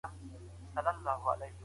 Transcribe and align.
زه 0.73 0.79
باید 0.83 0.97
اوبه 0.97 1.13
وڅښم. 1.23 1.55